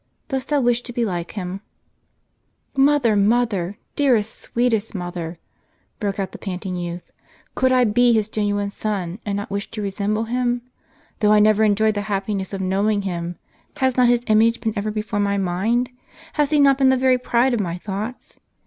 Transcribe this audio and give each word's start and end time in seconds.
Dost 0.29 0.47
thou 0.49 0.59
wish 0.59 0.81
to 0.81 0.91
be 0.93 1.05
like 1.05 1.33
him?" 1.33 1.61
"Mother, 2.75 3.15
mother! 3.15 3.77
dearest, 3.95 4.33
sweetest 4.35 4.95
mother!" 4.95 5.37
broke 5.99 6.19
out 6.19 6.31
the 6.31 6.39
panting 6.39 6.75
youth;" 6.75 7.11
could 7.53 7.71
I 7.71 7.83
be 7.83 8.11
his 8.11 8.27
genuine 8.27 8.71
son, 8.71 9.19
and 9.27 9.37
not 9.37 9.51
wish 9.51 9.69
to 9.69 9.81
resemble 9.83 10.23
him? 10.23 10.63
Though 11.19 11.31
I 11.31 11.37
never 11.39 11.63
enjoyed 11.63 11.93
the 11.93 12.01
happiness 12.09 12.51
of 12.51 12.61
knowing 12.61 13.03
him, 13.03 13.37
has 13.77 13.95
not 13.95 14.07
his 14.09 14.23
image 14.25 14.59
been 14.59 14.73
ever 14.75 14.89
before 14.89 15.19
my 15.19 15.37
mind? 15.37 15.91
Has 16.33 16.49
he 16.49 16.59
not 16.59 16.79
been 16.79 16.89
the 16.89 16.97
very 16.97 17.19
pride 17.19 17.53
of 17.53 17.59
my 17.59 17.77
thoughts? 17.77 18.39